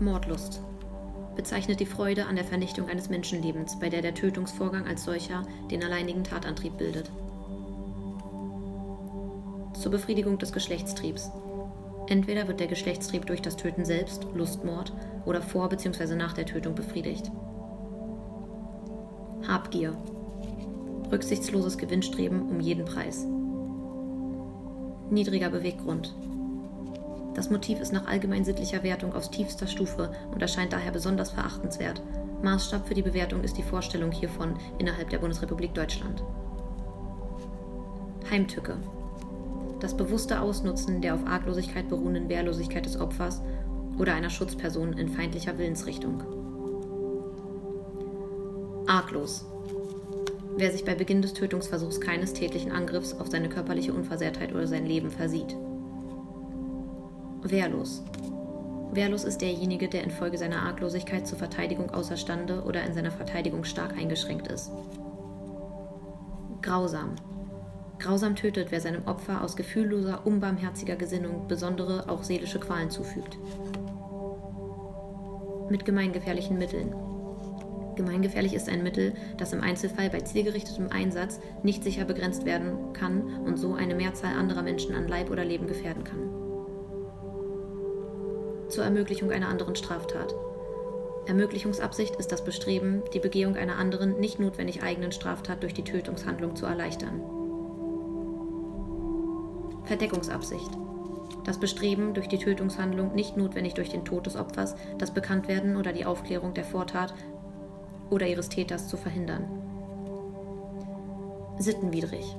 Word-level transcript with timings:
Mordlust 0.00 0.60
bezeichnet 1.38 1.78
die 1.78 1.86
Freude 1.86 2.26
an 2.26 2.34
der 2.34 2.44
Vernichtung 2.44 2.88
eines 2.88 3.10
Menschenlebens, 3.10 3.78
bei 3.78 3.88
der 3.88 4.02
der 4.02 4.12
Tötungsvorgang 4.12 4.88
als 4.88 5.04
solcher 5.04 5.44
den 5.70 5.84
alleinigen 5.84 6.24
Tatantrieb 6.24 6.76
bildet. 6.78 7.12
Zur 9.74 9.92
Befriedigung 9.92 10.36
des 10.38 10.52
Geschlechtstriebs. 10.52 11.30
Entweder 12.08 12.48
wird 12.48 12.58
der 12.58 12.66
Geschlechtstrieb 12.66 13.26
durch 13.26 13.40
das 13.40 13.56
Töten 13.56 13.84
selbst, 13.84 14.26
Lustmord, 14.34 14.92
oder 15.26 15.40
vor 15.40 15.68
bzw. 15.68 16.16
nach 16.16 16.32
der 16.32 16.46
Tötung 16.46 16.74
befriedigt. 16.74 17.30
Habgier. 19.46 19.96
Rücksichtsloses 21.12 21.78
Gewinnstreben 21.78 22.48
um 22.48 22.58
jeden 22.58 22.84
Preis. 22.84 23.24
Niedriger 25.10 25.50
Beweggrund. 25.50 26.16
Das 27.38 27.50
Motiv 27.50 27.78
ist 27.78 27.92
nach 27.92 28.08
allgemein 28.08 28.44
sittlicher 28.44 28.82
Wertung 28.82 29.14
aus 29.14 29.30
tiefster 29.30 29.68
Stufe 29.68 30.10
und 30.34 30.42
erscheint 30.42 30.72
daher 30.72 30.90
besonders 30.90 31.30
verachtenswert. 31.30 32.02
Maßstab 32.42 32.88
für 32.88 32.94
die 32.94 33.02
Bewertung 33.02 33.44
ist 33.44 33.56
die 33.56 33.62
Vorstellung 33.62 34.10
hiervon 34.10 34.56
innerhalb 34.78 35.08
der 35.10 35.18
Bundesrepublik 35.18 35.72
Deutschland. 35.72 36.24
Heimtücke. 38.28 38.76
Das 39.78 39.96
bewusste 39.96 40.40
Ausnutzen 40.40 41.00
der 41.00 41.14
auf 41.14 41.24
Arglosigkeit 41.28 41.88
beruhenden 41.88 42.28
Wehrlosigkeit 42.28 42.84
des 42.84 43.00
Opfers 43.00 43.40
oder 43.98 44.14
einer 44.14 44.30
Schutzperson 44.30 44.94
in 44.94 45.08
feindlicher 45.08 45.56
Willensrichtung. 45.58 46.24
Arglos. 48.88 49.46
Wer 50.56 50.72
sich 50.72 50.84
bei 50.84 50.96
Beginn 50.96 51.22
des 51.22 51.34
Tötungsversuchs 51.34 52.00
keines 52.00 52.32
tätlichen 52.32 52.72
Angriffs 52.72 53.14
auf 53.14 53.28
seine 53.28 53.48
körperliche 53.48 53.92
Unversehrtheit 53.92 54.52
oder 54.52 54.66
sein 54.66 54.86
Leben 54.86 55.12
versieht. 55.12 55.56
Wehrlos. 57.42 58.02
Wehrlos 58.90 59.24
ist 59.24 59.40
derjenige, 59.40 59.88
der 59.88 60.02
infolge 60.02 60.38
seiner 60.38 60.62
Arglosigkeit 60.62 61.26
zur 61.26 61.38
Verteidigung 61.38 61.90
außerstande 61.90 62.64
oder 62.64 62.82
in 62.84 62.94
seiner 62.94 63.12
Verteidigung 63.12 63.64
stark 63.64 63.96
eingeschränkt 63.96 64.48
ist. 64.48 64.72
Grausam. 66.62 67.14
Grausam 67.98 68.34
tötet, 68.34 68.70
wer 68.70 68.80
seinem 68.80 69.06
Opfer 69.06 69.42
aus 69.42 69.56
gefühlloser, 69.56 70.26
unbarmherziger 70.26 70.96
Gesinnung 70.96 71.46
besondere, 71.48 72.08
auch 72.08 72.24
seelische 72.24 72.60
Qualen 72.60 72.90
zufügt. 72.90 73.38
Mit 75.70 75.84
gemeingefährlichen 75.84 76.58
Mitteln. 76.58 76.94
Gemeingefährlich 77.94 78.54
ist 78.54 78.68
ein 78.68 78.82
Mittel, 78.82 79.12
das 79.36 79.52
im 79.52 79.60
Einzelfall 79.60 80.08
bei 80.10 80.20
zielgerichtetem 80.20 80.90
Einsatz 80.90 81.40
nicht 81.62 81.82
sicher 81.82 82.04
begrenzt 82.04 82.44
werden 82.46 82.92
kann 82.92 83.22
und 83.44 83.58
so 83.58 83.74
eine 83.74 83.94
Mehrzahl 83.94 84.34
anderer 84.34 84.62
Menschen 84.62 84.94
an 84.94 85.08
Leib 85.08 85.30
oder 85.30 85.44
Leben 85.44 85.66
gefährden 85.66 86.04
kann. 86.04 86.47
Zur 88.68 88.84
Ermöglichung 88.84 89.30
einer 89.30 89.48
anderen 89.48 89.76
Straftat. 89.76 90.34
Ermöglichungsabsicht 91.26 92.16
ist 92.16 92.32
das 92.32 92.44
Bestreben, 92.44 93.02
die 93.14 93.18
Begehung 93.18 93.56
einer 93.56 93.76
anderen, 93.76 94.20
nicht 94.20 94.38
notwendig 94.38 94.82
eigenen 94.82 95.12
Straftat 95.12 95.62
durch 95.62 95.74
die 95.74 95.84
Tötungshandlung 95.84 96.54
zu 96.54 96.66
erleichtern. 96.66 97.22
Verdeckungsabsicht. 99.84 100.70
Das 101.44 101.58
Bestreben, 101.58 102.12
durch 102.12 102.28
die 102.28 102.38
Tötungshandlung, 102.38 103.14
nicht 103.14 103.38
notwendig 103.38 103.72
durch 103.72 103.88
den 103.88 104.04
Tod 104.04 104.26
des 104.26 104.36
Opfers, 104.36 104.74
das 104.98 105.14
Bekanntwerden 105.14 105.76
oder 105.76 105.92
die 105.92 106.04
Aufklärung 106.04 106.52
der 106.52 106.64
Vortat 106.64 107.14
oder 108.10 108.26
ihres 108.26 108.50
Täters 108.50 108.88
zu 108.88 108.98
verhindern. 108.98 109.44
Sittenwidrig. 111.58 112.36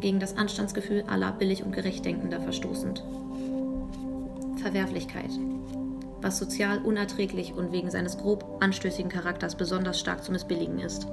Gegen 0.00 0.18
das 0.18 0.36
Anstandsgefühl 0.36 1.04
aller 1.08 1.32
billig 1.32 1.62
und 1.62 1.72
gerecht 1.72 2.04
Denkender 2.04 2.40
verstoßend. 2.40 3.04
Verwerflichkeit. 4.58 5.30
Was 6.20 6.38
sozial 6.38 6.78
unerträglich 6.78 7.52
und 7.54 7.72
wegen 7.72 7.90
seines 7.90 8.18
grob 8.18 8.58
anstößigen 8.60 9.10
Charakters 9.10 9.54
besonders 9.54 10.00
stark 10.00 10.24
zu 10.24 10.32
missbilligen 10.32 10.78
ist. 10.80 11.06